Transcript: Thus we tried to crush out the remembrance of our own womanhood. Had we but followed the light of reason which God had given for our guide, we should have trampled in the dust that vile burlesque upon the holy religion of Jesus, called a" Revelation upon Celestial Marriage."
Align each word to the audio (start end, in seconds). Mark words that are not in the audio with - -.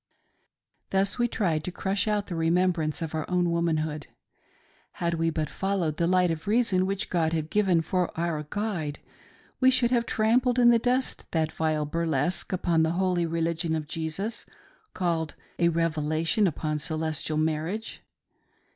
Thus 0.89 1.19
we 1.19 1.27
tried 1.27 1.63
to 1.63 1.71
crush 1.71 2.07
out 2.07 2.25
the 2.25 2.33
remembrance 2.33 3.03
of 3.03 3.13
our 3.13 3.29
own 3.29 3.51
womanhood. 3.51 4.07
Had 4.93 5.13
we 5.13 5.29
but 5.29 5.47
followed 5.47 5.97
the 5.97 6.07
light 6.07 6.31
of 6.31 6.47
reason 6.47 6.87
which 6.87 7.07
God 7.07 7.33
had 7.33 7.51
given 7.51 7.83
for 7.83 8.09
our 8.19 8.47
guide, 8.49 8.97
we 9.59 9.69
should 9.69 9.91
have 9.91 10.07
trampled 10.07 10.57
in 10.57 10.71
the 10.71 10.79
dust 10.79 11.27
that 11.33 11.51
vile 11.51 11.85
burlesque 11.85 12.51
upon 12.51 12.81
the 12.81 12.93
holy 12.97 13.27
religion 13.27 13.75
of 13.75 13.87
Jesus, 13.87 14.47
called 14.95 15.35
a" 15.59 15.69
Revelation 15.69 16.47
upon 16.47 16.79
Celestial 16.79 17.37
Marriage." 17.37 18.01